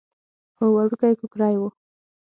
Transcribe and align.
هو 0.57 0.65
وړوکی 0.73 1.13
کوکری 1.19 1.55
و. 1.59 1.63